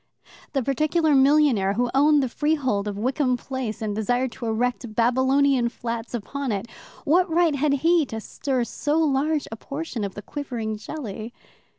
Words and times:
The 0.53 0.63
particular 0.63 1.13
millionaire 1.13 1.73
who 1.73 1.91
owned 1.93 2.23
the 2.23 2.27
freehold 2.27 2.87
of 2.87 2.97
Wickham 2.97 3.37
Place, 3.37 3.83
and 3.83 3.95
desired 3.95 4.31
to 4.31 4.47
erect 4.47 4.95
Babylonian 4.95 5.69
flats 5.69 6.15
upon 6.15 6.51
it 6.51 6.65
what 7.05 7.29
right 7.29 7.53
had 7.55 7.73
he 7.85 8.03
to 8.07 8.19
stir 8.19 8.63
so 8.63 8.97
large 8.97 9.47
a 9.51 9.55
portion 9.57 10.03
of 10.03 10.15
the 10.15 10.23
quivering 10.23 10.75
jelly? 10.77 11.35